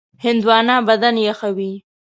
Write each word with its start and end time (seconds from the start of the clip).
هندوانه 0.25 0.75
بدن 0.87 1.15
یخوي. 1.27 1.71